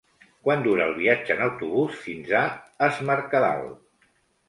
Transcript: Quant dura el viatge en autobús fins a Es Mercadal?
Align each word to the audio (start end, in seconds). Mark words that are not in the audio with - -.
Quant 0.45 0.63
dura 0.67 0.87
el 0.89 0.93
viatge 1.01 1.35
en 1.35 1.45
autobús 1.49 2.01
fins 2.07 2.35
a 2.43 2.43
Es 2.91 3.07
Mercadal? 3.13 3.67